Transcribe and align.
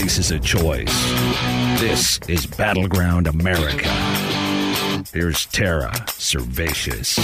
faces 0.00 0.30
a 0.30 0.38
choice. 0.38 1.10
This 1.78 2.18
is 2.26 2.46
Battleground 2.46 3.26
America. 3.26 3.90
Here's 5.12 5.44
Tara 5.44 5.90
Servatius. 6.06 7.18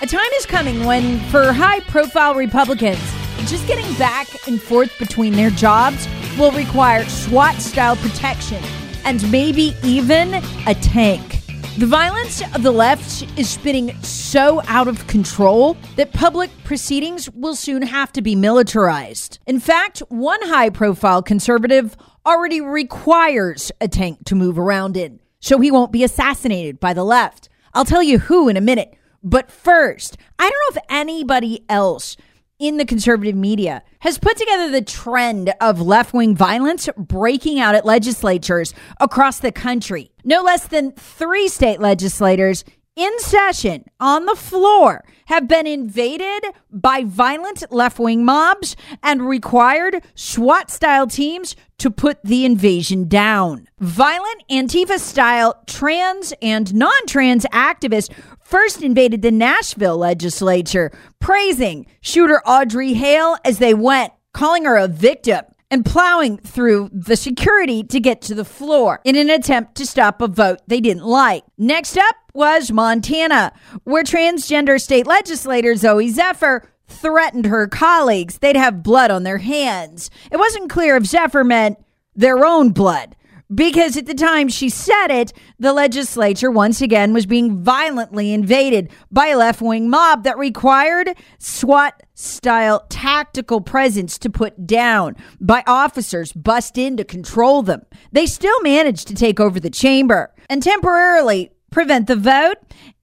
A 0.00 0.06
time 0.06 0.32
is 0.36 0.46
coming 0.46 0.84
when, 0.86 1.20
for 1.28 1.52
high 1.52 1.80
profile 1.80 2.34
Republicans, 2.34 2.98
just 3.40 3.66
getting 3.66 3.92
back 3.98 4.26
and 4.48 4.58
forth 4.58 4.98
between 4.98 5.34
their 5.34 5.50
jobs 5.50 6.08
will 6.38 6.52
require 6.52 7.04
SWAT 7.04 7.56
style 7.56 7.96
protection 7.96 8.64
and 9.04 9.30
maybe 9.30 9.76
even 9.82 10.32
a 10.66 10.74
tank. 10.80 11.35
The 11.78 11.84
violence 11.84 12.40
of 12.54 12.62
the 12.62 12.70
left 12.70 13.38
is 13.38 13.50
spinning 13.50 14.02
so 14.02 14.62
out 14.66 14.88
of 14.88 15.06
control 15.06 15.76
that 15.96 16.14
public 16.14 16.50
proceedings 16.64 17.28
will 17.28 17.54
soon 17.54 17.82
have 17.82 18.10
to 18.12 18.22
be 18.22 18.34
militarized. 18.34 19.40
In 19.46 19.60
fact, 19.60 19.98
one 20.08 20.40
high 20.44 20.70
profile 20.70 21.22
conservative 21.22 21.94
already 22.24 22.62
requires 22.62 23.70
a 23.78 23.88
tank 23.88 24.24
to 24.24 24.34
move 24.34 24.58
around 24.58 24.96
in, 24.96 25.20
so 25.38 25.58
he 25.58 25.70
won't 25.70 25.92
be 25.92 26.02
assassinated 26.02 26.80
by 26.80 26.94
the 26.94 27.04
left. 27.04 27.50
I'll 27.74 27.84
tell 27.84 28.02
you 28.02 28.20
who 28.20 28.48
in 28.48 28.56
a 28.56 28.62
minute. 28.62 28.96
But 29.22 29.50
first, 29.50 30.16
I 30.38 30.48
don't 30.48 30.74
know 30.74 30.80
if 30.80 30.86
anybody 30.88 31.62
else 31.68 32.16
in 32.58 32.76
the 32.78 32.84
conservative 32.84 33.34
media 33.34 33.82
has 34.00 34.18
put 34.18 34.36
together 34.36 34.70
the 34.70 34.82
trend 34.82 35.52
of 35.60 35.80
left 35.80 36.14
wing 36.14 36.34
violence 36.34 36.88
breaking 36.96 37.60
out 37.60 37.74
at 37.74 37.84
legislatures 37.84 38.72
across 39.00 39.38
the 39.38 39.52
country. 39.52 40.10
No 40.24 40.42
less 40.42 40.66
than 40.66 40.92
three 40.92 41.48
state 41.48 41.80
legislators 41.80 42.64
in 42.96 43.18
session 43.18 43.84
on 44.00 44.24
the 44.24 44.34
floor 44.34 45.04
have 45.26 45.46
been 45.46 45.66
invaded 45.66 46.44
by 46.70 47.04
violent 47.04 47.70
left 47.70 47.98
wing 47.98 48.24
mobs 48.24 48.74
and 49.02 49.28
required 49.28 50.02
SWAT 50.14 50.70
style 50.70 51.06
teams 51.06 51.54
to 51.78 51.90
put 51.90 52.22
the 52.24 52.46
invasion 52.46 53.06
down. 53.06 53.68
Violent 53.80 54.42
Antifa 54.50 54.98
style 54.98 55.62
trans 55.66 56.32
and 56.40 56.74
non 56.74 57.06
trans 57.06 57.44
activists 57.46 58.10
first 58.46 58.80
invaded 58.80 59.22
the 59.22 59.30
Nashville 59.32 59.98
legislature, 59.98 60.92
praising 61.18 61.84
shooter 62.00 62.40
Audrey 62.46 62.92
Hale 62.94 63.36
as 63.44 63.58
they 63.58 63.74
went, 63.74 64.12
calling 64.32 64.64
her 64.64 64.76
a 64.76 64.86
victim 64.86 65.44
and 65.68 65.84
plowing 65.84 66.38
through 66.38 66.88
the 66.92 67.16
security 67.16 67.82
to 67.82 67.98
get 67.98 68.22
to 68.22 68.36
the 68.36 68.44
floor 68.44 69.00
in 69.02 69.16
an 69.16 69.30
attempt 69.30 69.74
to 69.74 69.86
stop 69.86 70.22
a 70.22 70.28
vote 70.28 70.60
they 70.68 70.80
didn't 70.80 71.04
like. 71.04 71.42
Next 71.58 71.98
up 71.98 72.14
was 72.34 72.70
Montana, 72.70 73.52
where 73.82 74.04
transgender 74.04 74.80
state 74.80 75.08
legislator 75.08 75.72
Zooey 75.72 76.10
Zephyr 76.10 76.70
threatened 76.86 77.46
her 77.46 77.66
colleagues 77.66 78.38
they'd 78.38 78.54
have 78.54 78.84
blood 78.84 79.10
on 79.10 79.24
their 79.24 79.38
hands. 79.38 80.08
It 80.30 80.36
wasn't 80.36 80.70
clear 80.70 80.96
if 80.96 81.06
Zephyr 81.06 81.42
meant 81.42 81.78
their 82.14 82.46
own 82.46 82.70
blood 82.70 83.16
because 83.54 83.96
at 83.96 84.06
the 84.06 84.14
time 84.14 84.48
she 84.48 84.68
said 84.68 85.08
it, 85.08 85.32
the 85.58 85.72
legislature 85.72 86.50
once 86.50 86.80
again 86.80 87.12
was 87.12 87.26
being 87.26 87.62
violently 87.62 88.32
invaded 88.32 88.90
by 89.10 89.28
a 89.28 89.36
left 89.36 89.60
wing 89.60 89.88
mob 89.88 90.24
that 90.24 90.38
required 90.38 91.10
SWAT 91.38 92.02
style 92.14 92.86
tactical 92.88 93.60
presence 93.60 94.18
to 94.18 94.30
put 94.30 94.66
down 94.66 95.16
by 95.40 95.62
officers 95.66 96.32
bust 96.32 96.76
in 96.76 96.96
to 96.96 97.04
control 97.04 97.62
them. 97.62 97.82
They 98.12 98.26
still 98.26 98.60
managed 98.62 99.08
to 99.08 99.14
take 99.14 99.38
over 99.38 99.60
the 99.60 99.70
chamber 99.70 100.34
and 100.48 100.62
temporarily 100.62 101.52
prevent 101.70 102.06
the 102.06 102.16
vote. 102.16 102.56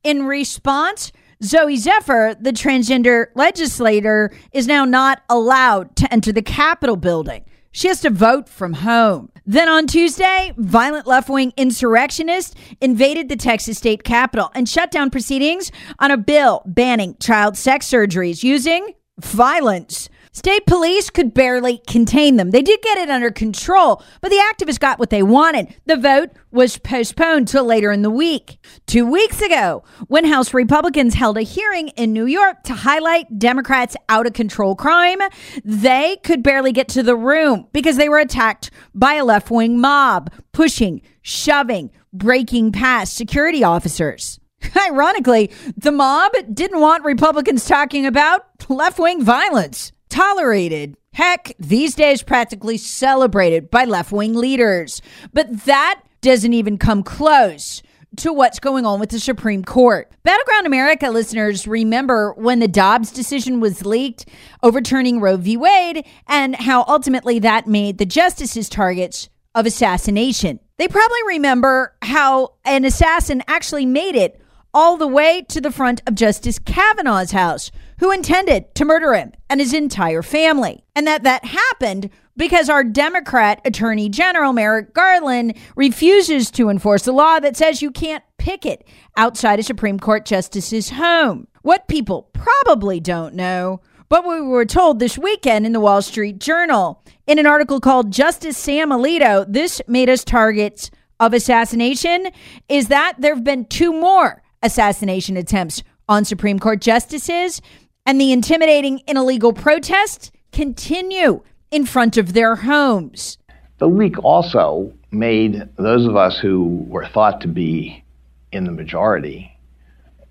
In 0.03 0.25
response, 0.25 1.11
Zooey 1.43 1.77
Zephyr, 1.77 2.35
the 2.39 2.51
transgender 2.51 3.27
legislator, 3.35 4.33
is 4.51 4.67
now 4.67 4.85
not 4.85 5.21
allowed 5.29 5.95
to 5.97 6.11
enter 6.11 6.31
the 6.31 6.41
Capitol 6.41 6.95
building. 6.95 7.45
She 7.75 7.87
has 7.87 8.01
to 8.01 8.11
vote 8.11 8.47
from 8.47 8.73
home. 8.73 9.31
Then 9.47 9.67
on 9.67 9.87
Tuesday, 9.87 10.53
violent 10.57 11.07
left 11.07 11.27
wing 11.27 11.53
insurrectionists 11.57 12.53
invaded 12.79 13.29
the 13.29 13.35
Texas 13.35 13.79
state 13.79 14.03
capitol 14.03 14.51
and 14.53 14.69
shut 14.69 14.91
down 14.91 15.09
proceedings 15.09 15.71
on 15.97 16.11
a 16.11 16.17
bill 16.17 16.61
banning 16.67 17.17
child 17.19 17.57
sex 17.57 17.89
surgeries 17.89 18.43
using 18.43 18.93
violence. 19.19 20.07
State 20.35 20.65
police 20.65 21.11
could 21.11 21.31
barely 21.31 21.77
contain 21.87 22.37
them. 22.37 22.49
They 22.49 22.63
did 22.63 22.81
get 22.81 22.97
it 22.97 23.11
under 23.11 23.29
control, 23.29 24.01
but 24.19 24.31
the 24.31 24.41
activists 24.51 24.79
got 24.79 24.97
what 24.97 25.11
they 25.11 25.21
wanted. 25.21 25.75
The 25.85 25.95
vote 25.95 26.31
was 26.49 26.79
postponed 26.79 27.47
till 27.47 27.65
later 27.65 27.91
in 27.91 28.01
the 28.01 28.09
week. 28.09 28.57
Two 28.87 29.05
weeks 29.05 29.43
ago, 29.43 29.83
when 30.07 30.25
House 30.25 30.51
Republicans 30.51 31.13
held 31.13 31.37
a 31.37 31.43
hearing 31.43 31.89
in 31.89 32.13
New 32.13 32.25
York 32.25 32.63
to 32.63 32.73
highlight 32.73 33.37
Democrats' 33.37 33.95
out 34.09 34.25
of 34.25 34.33
control 34.33 34.75
crime, 34.75 35.19
they 35.63 36.17
could 36.23 36.41
barely 36.41 36.71
get 36.71 36.87
to 36.89 37.03
the 37.03 37.15
room 37.15 37.67
because 37.71 37.97
they 37.97 38.09
were 38.09 38.17
attacked 38.17 38.71
by 38.95 39.13
a 39.13 39.23
left 39.23 39.51
wing 39.51 39.79
mob, 39.79 40.31
pushing, 40.51 41.03
shoving, 41.21 41.91
breaking 42.11 42.71
past 42.71 43.15
security 43.15 43.63
officers. 43.63 44.39
Ironically, 44.89 45.51
the 45.77 45.91
mob 45.91 46.31
didn't 46.51 46.81
want 46.81 47.03
Republicans 47.03 47.65
talking 47.65 48.07
about 48.07 48.47
left 48.67 48.97
wing 48.97 49.23
violence 49.23 49.91
tolerated. 50.13 50.95
Heck, 51.13 51.53
these 51.59 51.95
days 51.95 52.21
practically 52.21 52.77
celebrated 52.77 53.71
by 53.71 53.85
left 53.85 54.11
wing 54.11 54.35
leaders. 54.35 55.01
But 55.33 55.65
that 55.65 56.01
doesn't 56.21 56.53
even 56.53 56.77
come 56.77 57.01
close 57.01 57.81
to 58.17 58.31
what's 58.31 58.59
going 58.59 58.85
on 58.85 58.99
with 58.99 59.09
the 59.09 59.19
Supreme 59.19 59.63
Court. 59.63 60.11
Battleground 60.21 60.67
America 60.67 61.09
listeners 61.09 61.67
remember 61.67 62.33
when 62.33 62.59
the 62.59 62.67
Dobbs 62.67 63.11
decision 63.11 63.59
was 63.59 63.87
leaked, 63.87 64.27
overturning 64.61 65.19
Roe 65.19 65.37
v. 65.37 65.57
Wade, 65.57 66.05
and 66.27 66.55
how 66.55 66.85
ultimately 66.87 67.39
that 67.39 67.65
made 67.65 67.97
the 67.97 68.05
justices 68.05 68.69
targets 68.69 69.29
of 69.55 69.65
assassination. 69.65 70.59
They 70.77 70.87
probably 70.87 71.19
remember 71.27 71.95
how 72.03 72.53
an 72.65 72.85
assassin 72.85 73.41
actually 73.47 73.87
made 73.87 74.15
it 74.15 74.39
all 74.73 74.97
the 74.97 75.07
way 75.07 75.43
to 75.49 75.61
the 75.61 75.71
front 75.71 76.01
of 76.07 76.15
Justice 76.15 76.59
Kavanaugh's 76.59 77.31
house, 77.31 77.71
who 77.99 78.11
intended 78.11 78.73
to 78.75 78.85
murder 78.85 79.13
him 79.13 79.31
and 79.49 79.59
his 79.59 79.73
entire 79.73 80.21
family. 80.21 80.83
And 80.95 81.05
that 81.07 81.23
that 81.23 81.45
happened 81.45 82.09
because 82.35 82.69
our 82.69 82.83
Democrat 82.83 83.61
Attorney 83.65 84.09
General 84.09 84.53
Merrick 84.53 84.93
Garland 84.93 85.55
refuses 85.75 86.49
to 86.51 86.69
enforce 86.69 87.03
the 87.03 87.11
law 87.11 87.39
that 87.39 87.55
says 87.55 87.81
you 87.81 87.91
can't 87.91 88.23
picket 88.37 88.85
outside 89.15 89.59
a 89.59 89.63
Supreme 89.63 89.99
Court 89.99 90.25
justice's 90.25 90.89
home. 90.91 91.47
What 91.61 91.87
people 91.87 92.29
probably 92.33 92.99
don't 92.99 93.35
know, 93.35 93.81
but 94.09 94.27
we 94.27 94.41
were 94.41 94.65
told 94.65 94.99
this 94.99 95.17
weekend 95.17 95.65
in 95.65 95.71
the 95.71 95.79
Wall 95.79 96.01
Street 96.01 96.39
Journal 96.39 97.03
in 97.25 97.39
an 97.39 97.45
article 97.45 97.79
called 97.79 98.11
Justice 98.11 98.57
Sam 98.57 98.89
Alito, 98.89 99.45
this 99.47 99.81
made 99.87 100.09
us 100.09 100.23
targets 100.23 100.91
of 101.19 101.33
assassination, 101.33 102.27
is 102.67 102.89
that 102.89 103.15
there 103.17 103.33
have 103.33 103.45
been 103.45 103.65
two 103.65 103.93
more 103.93 104.42
assassination 104.63 105.37
attempts 105.37 105.83
on 106.09 106.25
Supreme 106.25 106.57
Court 106.57 106.81
justices, 106.81 107.61
and 108.05 108.19
the 108.19 108.31
intimidating 108.31 109.01
and 109.07 109.17
illegal 109.17 109.53
protests 109.53 110.31
continue 110.51 111.43
in 111.71 111.85
front 111.85 112.17
of 112.17 112.33
their 112.33 112.55
homes. 112.55 113.37
The 113.77 113.87
leak 113.87 114.23
also 114.23 114.93
made 115.11 115.69
those 115.77 116.05
of 116.05 116.15
us 116.15 116.39
who 116.39 116.85
were 116.87 117.07
thought 117.07 117.41
to 117.41 117.47
be 117.47 118.03
in 118.51 118.65
the 118.65 118.71
majority 118.71 119.49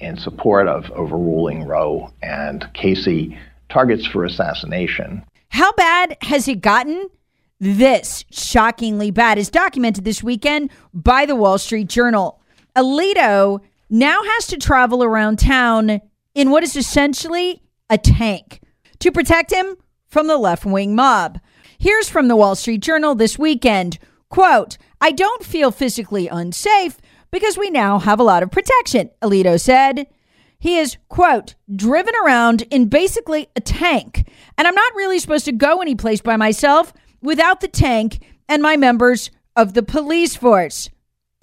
in 0.00 0.16
support 0.16 0.66
of 0.68 0.90
overruling 0.92 1.64
Roe 1.64 2.12
and 2.22 2.66
Casey 2.74 3.38
targets 3.68 4.06
for 4.06 4.24
assassination. 4.24 5.24
How 5.48 5.72
bad 5.72 6.16
has 6.22 6.48
it 6.48 6.60
gotten? 6.60 7.08
This 7.60 8.24
shockingly 8.30 9.10
bad 9.10 9.38
is 9.38 9.48
documented 9.48 10.04
this 10.04 10.22
weekend 10.22 10.70
by 10.92 11.26
the 11.26 11.36
Wall 11.36 11.58
Street 11.58 11.88
Journal. 11.88 12.40
Alito 12.74 13.60
now 13.92 14.22
has 14.22 14.46
to 14.46 14.56
travel 14.56 15.04
around 15.04 15.38
town 15.38 16.00
in 16.34 16.50
what 16.50 16.62
is 16.62 16.76
essentially 16.76 17.62
a 17.90 17.98
tank 17.98 18.60
to 18.98 19.12
protect 19.12 19.52
him 19.52 19.76
from 20.08 20.26
the 20.26 20.38
left 20.38 20.64
wing 20.64 20.94
mob. 20.94 21.38
Here's 21.78 22.08
from 22.08 22.26
the 22.26 22.36
Wall 22.36 22.54
Street 22.54 22.80
Journal 22.80 23.14
this 23.14 23.38
weekend 23.38 23.98
quote, 24.30 24.78
I 24.98 25.12
don't 25.12 25.44
feel 25.44 25.70
physically 25.70 26.26
unsafe 26.26 26.96
because 27.30 27.58
we 27.58 27.68
now 27.68 27.98
have 27.98 28.18
a 28.18 28.22
lot 28.22 28.42
of 28.42 28.50
protection, 28.50 29.10
Alito 29.20 29.60
said. 29.60 30.06
He 30.58 30.78
is, 30.78 30.96
quote, 31.10 31.54
driven 31.74 32.14
around 32.24 32.62
in 32.70 32.88
basically 32.88 33.48
a 33.56 33.60
tank, 33.60 34.26
and 34.56 34.66
I'm 34.66 34.74
not 34.74 34.94
really 34.94 35.18
supposed 35.18 35.44
to 35.44 35.52
go 35.52 35.82
anyplace 35.82 36.22
by 36.22 36.36
myself 36.36 36.94
without 37.20 37.60
the 37.60 37.68
tank 37.68 38.24
and 38.48 38.62
my 38.62 38.78
members 38.78 39.30
of 39.54 39.74
the 39.74 39.82
police 39.82 40.34
force, 40.34 40.88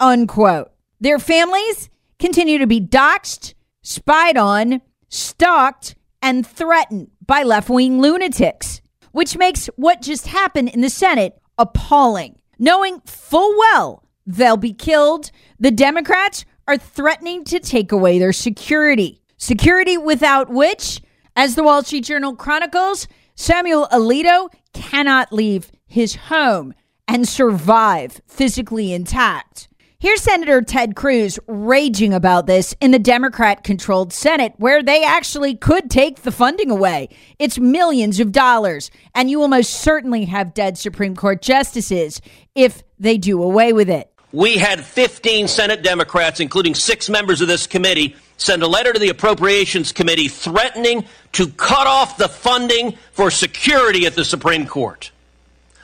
unquote. 0.00 0.72
Their 0.98 1.20
families 1.20 1.90
continue 2.20 2.58
to 2.58 2.66
be 2.66 2.80
doxxed, 2.80 3.54
spied 3.82 4.36
on, 4.36 4.82
stalked, 5.08 5.96
and 6.22 6.46
threatened 6.46 7.10
by 7.26 7.42
left 7.42 7.68
wing 7.68 8.00
lunatics, 8.00 8.80
which 9.10 9.36
makes 9.36 9.66
what 9.76 10.02
just 10.02 10.28
happened 10.28 10.68
in 10.68 10.82
the 10.82 10.90
Senate 10.90 11.40
appalling. 11.58 12.38
Knowing 12.58 13.00
full 13.00 13.58
well 13.58 14.04
they'll 14.26 14.56
be 14.56 14.72
killed, 14.72 15.30
the 15.58 15.70
Democrats 15.70 16.44
are 16.68 16.76
threatening 16.76 17.42
to 17.44 17.58
take 17.58 17.90
away 17.90 18.18
their 18.18 18.32
security. 18.32 19.20
Security 19.38 19.96
without 19.96 20.50
which, 20.50 21.00
as 21.34 21.54
the 21.54 21.64
Wall 21.64 21.82
Street 21.82 22.04
Journal 22.04 22.36
chronicles, 22.36 23.08
Samuel 23.34 23.88
Alito 23.90 24.52
cannot 24.74 25.32
leave 25.32 25.72
his 25.86 26.14
home 26.14 26.74
and 27.08 27.26
survive 27.26 28.20
physically 28.26 28.92
intact. 28.92 29.69
Here's 30.02 30.22
Senator 30.22 30.62
Ted 30.62 30.96
Cruz 30.96 31.38
raging 31.46 32.14
about 32.14 32.46
this 32.46 32.74
in 32.80 32.90
the 32.90 32.98
Democrat 32.98 33.62
controlled 33.62 34.14
Senate, 34.14 34.54
where 34.56 34.82
they 34.82 35.04
actually 35.04 35.54
could 35.54 35.90
take 35.90 36.22
the 36.22 36.32
funding 36.32 36.70
away. 36.70 37.10
It's 37.38 37.58
millions 37.58 38.18
of 38.18 38.32
dollars, 38.32 38.90
and 39.14 39.28
you 39.30 39.38
will 39.38 39.48
most 39.48 39.74
certainly 39.74 40.24
have 40.24 40.54
dead 40.54 40.78
Supreme 40.78 41.14
Court 41.14 41.42
justices 41.42 42.22
if 42.54 42.82
they 42.98 43.18
do 43.18 43.42
away 43.42 43.74
with 43.74 43.90
it. 43.90 44.10
We 44.32 44.56
had 44.56 44.82
15 44.82 45.46
Senate 45.46 45.82
Democrats, 45.82 46.40
including 46.40 46.74
six 46.74 47.10
members 47.10 47.42
of 47.42 47.48
this 47.48 47.66
committee, 47.66 48.16
send 48.38 48.62
a 48.62 48.66
letter 48.66 48.94
to 48.94 48.98
the 48.98 49.10
Appropriations 49.10 49.92
Committee 49.92 50.28
threatening 50.28 51.04
to 51.32 51.48
cut 51.48 51.86
off 51.86 52.16
the 52.16 52.30
funding 52.30 52.96
for 53.12 53.30
security 53.30 54.06
at 54.06 54.14
the 54.14 54.24
Supreme 54.24 54.66
Court. 54.66 55.10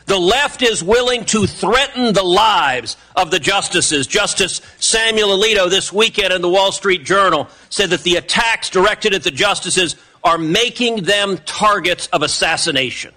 The 0.07 0.19
left 0.19 0.63
is 0.63 0.85
willing 0.85 1.25
to 1.27 1.47
threaten 1.47 2.13
the 2.13 2.23
lives 2.23 2.97
of 3.17 3.33
the 3.33 3.41
justices. 3.41 4.07
Justice 4.07 4.61
Samuel 4.79 5.37
Alito 5.37 5.69
this 5.69 5.93
weekend 5.93 6.33
in 6.33 6.43
the 6.43 6.49
Wall 6.49 6.71
Street 6.71 7.05
Journal 7.05 7.49
said 7.71 7.91
that 7.91 8.05
the 8.05 8.15
attacks 8.15 8.71
directed 8.71 9.15
at 9.15 9.25
the 9.25 9.33
justices 9.33 9.97
are 10.23 10.39
making 10.39 11.03
them 11.03 11.39
targets 11.39 12.07
of 12.09 12.23
assassination. 12.23 13.13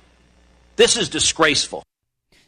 This 0.78 0.98
is 0.98 1.10
disgraceful. 1.10 1.84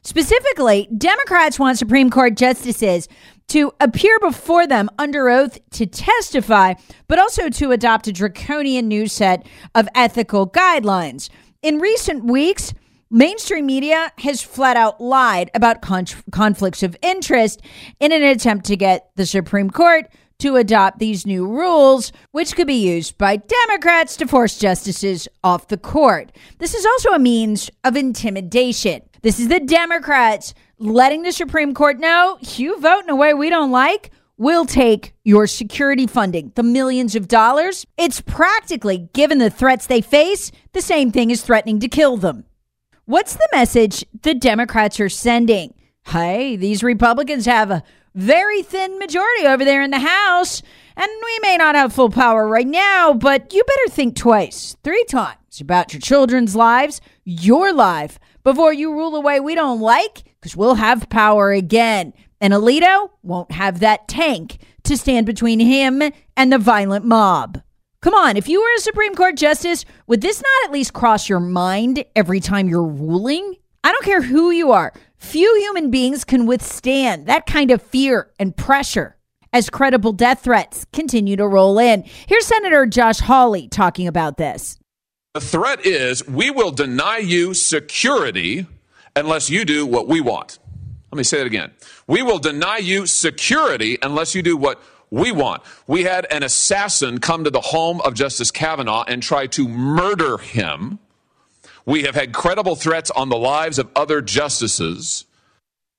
Specifically, 0.03 0.89
Democrats 0.97 1.59
want 1.59 1.77
Supreme 1.77 2.09
Court 2.09 2.35
justices 2.35 3.07
to 3.49 3.71
appear 3.79 4.17
before 4.19 4.65
them 4.65 4.89
under 4.97 5.29
oath 5.29 5.59
to 5.71 5.85
testify, 5.85 6.73
but 7.07 7.19
also 7.19 7.49
to 7.49 7.71
adopt 7.71 8.07
a 8.07 8.11
draconian 8.11 8.87
new 8.87 9.05
set 9.05 9.45
of 9.75 9.87
ethical 9.93 10.49
guidelines. 10.49 11.29
In 11.61 11.77
recent 11.77 12.23
weeks, 12.23 12.73
Mainstream 13.13 13.65
media 13.65 14.09
has 14.19 14.41
flat 14.41 14.77
out 14.77 15.01
lied 15.01 15.51
about 15.53 15.81
con- 15.81 16.05
conflicts 16.31 16.81
of 16.81 16.95
interest 17.01 17.61
in 17.99 18.13
an 18.13 18.23
attempt 18.23 18.65
to 18.67 18.77
get 18.77 19.11
the 19.17 19.25
Supreme 19.25 19.69
Court 19.69 20.07
to 20.39 20.55
adopt 20.55 20.99
these 20.99 21.25
new 21.25 21.45
rules, 21.45 22.13
which 22.31 22.55
could 22.55 22.67
be 22.67 22.73
used 22.73 23.17
by 23.17 23.35
Democrats 23.35 24.15
to 24.15 24.27
force 24.27 24.57
justices 24.57 25.27
off 25.43 25.67
the 25.67 25.75
court. 25.75 26.31
This 26.59 26.73
is 26.73 26.85
also 26.85 27.09
a 27.09 27.19
means 27.19 27.69
of 27.83 27.97
intimidation. 27.97 29.01
This 29.23 29.41
is 29.41 29.49
the 29.49 29.59
Democrats 29.59 30.53
letting 30.79 31.23
the 31.23 31.33
Supreme 31.33 31.73
Court 31.73 31.99
know 31.99 32.37
you 32.41 32.79
vote 32.79 33.03
in 33.03 33.09
a 33.09 33.15
way 33.17 33.33
we 33.33 33.49
don't 33.49 33.71
like. 33.71 34.11
We'll 34.37 34.65
take 34.65 35.13
your 35.25 35.47
security 35.47 36.07
funding, 36.07 36.53
the 36.55 36.63
millions 36.63 37.17
of 37.17 37.27
dollars. 37.27 37.85
It's 37.97 38.21
practically, 38.21 39.09
given 39.11 39.39
the 39.39 39.49
threats 39.49 39.87
they 39.87 39.99
face, 39.99 40.49
the 40.71 40.81
same 40.81 41.11
thing 41.11 41.29
as 41.29 41.41
threatening 41.41 41.81
to 41.81 41.89
kill 41.89 42.15
them. 42.15 42.45
What's 43.11 43.33
the 43.33 43.49
message 43.51 44.05
the 44.21 44.33
Democrats 44.33 44.97
are 45.01 45.09
sending? 45.09 45.73
Hey, 46.05 46.55
these 46.55 46.81
Republicans 46.81 47.45
have 47.45 47.69
a 47.69 47.83
very 48.15 48.63
thin 48.63 48.97
majority 48.99 49.47
over 49.47 49.65
there 49.65 49.81
in 49.81 49.91
the 49.91 49.99
House, 49.99 50.61
and 50.95 51.09
we 51.21 51.39
may 51.41 51.57
not 51.57 51.75
have 51.75 51.91
full 51.91 52.09
power 52.09 52.47
right 52.47 52.65
now, 52.65 53.11
but 53.11 53.53
you 53.53 53.65
better 53.65 53.89
think 53.89 54.15
twice, 54.15 54.77
three 54.81 55.03
times 55.09 55.59
about 55.59 55.91
your 55.91 55.99
children's 55.99 56.55
lives, 56.55 57.01
your 57.25 57.73
life, 57.73 58.17
before 58.45 58.71
you 58.71 58.93
rule 58.93 59.13
a 59.17 59.19
way 59.19 59.41
we 59.41 59.55
don't 59.55 59.81
like, 59.81 60.23
because 60.39 60.55
we'll 60.55 60.75
have 60.75 61.09
power 61.09 61.51
again. 61.51 62.13
And 62.39 62.53
Alito 62.53 63.09
won't 63.23 63.51
have 63.51 63.81
that 63.81 64.07
tank 64.07 64.59
to 64.83 64.95
stand 64.95 65.25
between 65.25 65.59
him 65.59 66.01
and 66.37 66.53
the 66.53 66.57
violent 66.57 67.03
mob. 67.03 67.61
Come 68.01 68.15
on, 68.15 68.35
if 68.35 68.49
you 68.49 68.59
were 68.59 68.75
a 68.77 68.81
Supreme 68.81 69.13
Court 69.13 69.37
justice, 69.37 69.85
would 70.07 70.21
this 70.21 70.41
not 70.41 70.65
at 70.65 70.73
least 70.73 70.91
cross 70.91 71.29
your 71.29 71.39
mind 71.39 72.03
every 72.15 72.39
time 72.39 72.67
you're 72.67 72.81
ruling? 72.83 73.53
I 73.83 73.91
don't 73.91 74.03
care 74.03 74.23
who 74.23 74.49
you 74.49 74.71
are. 74.71 74.91
Few 75.17 75.55
human 75.59 75.91
beings 75.91 76.23
can 76.23 76.47
withstand 76.47 77.27
that 77.27 77.45
kind 77.45 77.69
of 77.69 77.79
fear 77.79 78.31
and 78.39 78.57
pressure 78.57 79.17
as 79.53 79.69
credible 79.69 80.13
death 80.13 80.43
threats 80.43 80.87
continue 80.91 81.35
to 81.35 81.47
roll 81.47 81.77
in. 81.77 82.03
Here's 82.25 82.47
Senator 82.47 82.87
Josh 82.87 83.19
Hawley 83.19 83.67
talking 83.67 84.07
about 84.07 84.37
this. 84.37 84.79
The 85.35 85.41
threat 85.41 85.85
is 85.85 86.27
we 86.27 86.49
will 86.49 86.71
deny 86.71 87.17
you 87.17 87.53
security 87.53 88.65
unless 89.15 89.51
you 89.51 89.63
do 89.63 89.85
what 89.85 90.07
we 90.07 90.21
want. 90.21 90.57
Let 91.11 91.17
me 91.17 91.23
say 91.23 91.41
it 91.41 91.45
again. 91.45 91.71
We 92.07 92.23
will 92.23 92.39
deny 92.39 92.77
you 92.77 93.05
security 93.05 93.99
unless 94.01 94.33
you 94.33 94.41
do 94.41 94.57
what 94.57 94.81
we 95.11 95.31
want. 95.31 95.61
We 95.85 96.03
had 96.03 96.25
an 96.31 96.41
assassin 96.41 97.19
come 97.19 97.43
to 97.43 97.49
the 97.49 97.61
home 97.61 98.01
of 98.01 98.13
Justice 98.13 98.49
Kavanaugh 98.49 99.03
and 99.07 99.21
try 99.21 99.45
to 99.47 99.67
murder 99.67 100.37
him. 100.37 100.99
We 101.85 102.03
have 102.03 102.15
had 102.15 102.33
credible 102.33 102.75
threats 102.75 103.11
on 103.11 103.29
the 103.29 103.37
lives 103.37 103.77
of 103.77 103.89
other 103.95 104.21
justices. 104.21 105.25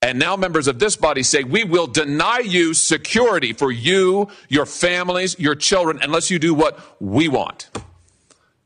And 0.01 0.19
now 0.19 0.37
members 0.37 0.67
of 0.67 0.79
this 0.79 0.97
body 0.97 1.23
say, 1.23 1.45
we 1.45 1.63
will 1.63 1.87
deny 1.87 2.39
you 2.39 2.75
security 2.75 3.53
for 3.53 3.71
you, 3.71 4.29
your 4.49 4.67
families, 4.67 5.39
your 5.39 5.55
children, 5.55 6.01
unless 6.03 6.31
you 6.31 6.39
do 6.39 6.55
what 6.55 6.81
we 7.01 7.29
want. 7.29 7.71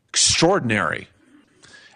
Extraordinary. 0.08 1.08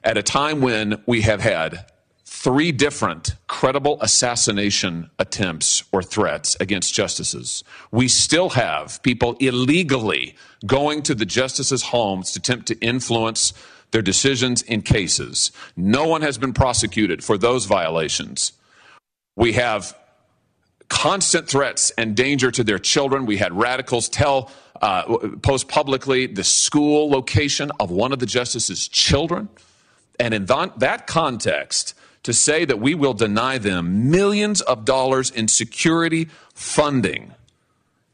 At 0.02 0.18
a 0.18 0.22
time 0.22 0.60
when 0.60 1.02
we 1.06 1.22
have 1.22 1.40
had 1.40 1.86
three 2.24 2.72
different 2.72 3.34
credible 3.60 3.98
assassination 4.00 5.10
attempts 5.18 5.84
or 5.92 6.02
threats 6.02 6.56
against 6.60 6.94
justices. 6.94 7.62
We 7.90 8.08
still 8.08 8.48
have 8.48 9.02
people 9.02 9.36
illegally 9.38 10.34
going 10.64 11.02
to 11.02 11.14
the 11.14 11.26
justices' 11.26 11.82
homes 11.82 12.32
to 12.32 12.38
attempt 12.38 12.68
to 12.68 12.80
influence 12.80 13.52
their 13.90 14.00
decisions 14.00 14.62
in 14.62 14.80
cases. 14.80 15.52
No 15.76 16.08
one 16.08 16.22
has 16.22 16.38
been 16.38 16.54
prosecuted 16.54 17.22
for 17.22 17.36
those 17.36 17.66
violations. 17.66 18.54
We 19.36 19.52
have 19.52 19.94
constant 20.88 21.46
threats 21.46 21.90
and 21.98 22.16
danger 22.16 22.50
to 22.50 22.64
their 22.64 22.78
children. 22.78 23.26
We 23.26 23.36
had 23.36 23.52
radicals 23.52 24.08
tell, 24.08 24.50
uh, 24.80 25.02
post 25.42 25.68
publicly 25.68 26.24
the 26.24 26.44
school 26.44 27.10
location 27.10 27.70
of 27.78 27.90
one 27.90 28.14
of 28.14 28.20
the 28.20 28.26
justices' 28.38 28.88
children. 28.88 29.50
And 30.18 30.32
in 30.32 30.46
that 30.46 31.06
context, 31.06 31.92
to 32.22 32.32
say 32.32 32.64
that 32.64 32.80
we 32.80 32.94
will 32.94 33.14
deny 33.14 33.58
them 33.58 34.10
millions 34.10 34.60
of 34.60 34.84
dollars 34.84 35.30
in 35.30 35.48
security 35.48 36.28
funding 36.54 37.34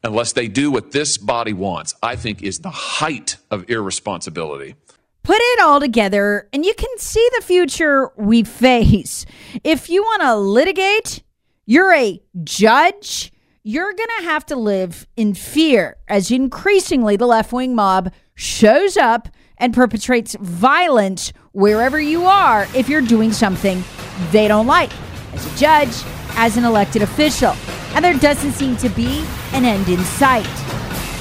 unless 0.04 0.32
they 0.32 0.46
do 0.46 0.70
what 0.70 0.92
this 0.92 1.18
body 1.18 1.52
wants, 1.52 1.94
I 2.02 2.16
think 2.16 2.42
is 2.42 2.60
the 2.60 2.70
height 2.70 3.36
of 3.50 3.68
irresponsibility. 3.68 4.76
Put 5.24 5.38
it 5.40 5.60
all 5.60 5.80
together, 5.80 6.48
and 6.52 6.64
you 6.64 6.72
can 6.74 6.98
see 6.98 7.28
the 7.36 7.44
future 7.44 8.12
we 8.16 8.44
face. 8.44 9.26
If 9.64 9.90
you 9.90 10.02
want 10.02 10.22
to 10.22 10.36
litigate, 10.36 11.24
you're 11.64 11.92
a 11.92 12.22
judge, 12.44 13.32
you're 13.64 13.92
going 13.92 14.08
to 14.18 14.24
have 14.26 14.46
to 14.46 14.56
live 14.56 15.08
in 15.16 15.34
fear 15.34 15.96
as 16.06 16.30
increasingly 16.30 17.16
the 17.16 17.26
left 17.26 17.52
wing 17.52 17.74
mob 17.74 18.12
shows 18.36 18.96
up 18.96 19.28
and 19.58 19.74
perpetrates 19.74 20.36
violence 20.40 21.32
wherever 21.52 22.00
you 22.00 22.26
are 22.26 22.66
if 22.74 22.88
you're 22.88 23.00
doing 23.00 23.32
something 23.32 23.82
they 24.30 24.48
don't 24.48 24.66
like 24.66 24.90
as 25.32 25.46
a 25.52 25.58
judge, 25.58 25.94
as 26.36 26.56
an 26.56 26.64
elected 26.64 27.02
official. 27.02 27.54
And 27.94 28.04
there 28.04 28.14
doesn't 28.14 28.52
seem 28.52 28.76
to 28.78 28.88
be 28.90 29.24
an 29.52 29.64
end 29.64 29.88
in 29.88 30.00
sight. 30.00 30.46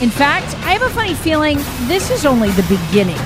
In 0.02 0.10
fact, 0.10 0.54
I 0.66 0.74
have 0.74 0.82
a 0.82 0.90
funny 0.90 1.14
feeling 1.14 1.58
this 1.88 2.12
is 2.12 2.26
only 2.26 2.50
the 2.52 2.64
beginning. 2.64 3.18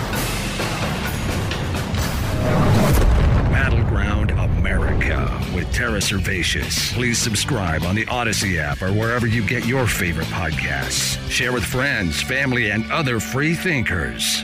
Battleground 3.51 4.31
America 4.31 5.41
with 5.55 5.71
Tara 5.73 5.99
Servatius. 5.99 6.93
Please 6.93 7.17
subscribe 7.17 7.83
on 7.83 7.95
the 7.95 8.05
Odyssey 8.07 8.59
app 8.59 8.81
or 8.81 8.91
wherever 8.91 9.25
you 9.25 9.45
get 9.45 9.65
your 9.65 9.87
favorite 9.87 10.27
podcasts. 10.27 11.17
Share 11.29 11.51
with 11.51 11.65
friends, 11.65 12.21
family, 12.21 12.69
and 12.69 12.89
other 12.91 13.19
free 13.19 13.55
thinkers. 13.55 14.43